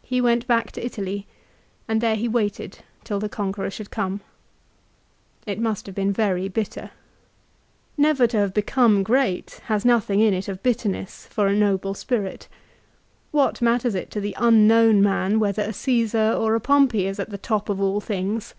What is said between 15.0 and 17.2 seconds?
man whether a Caesar or a Pompey is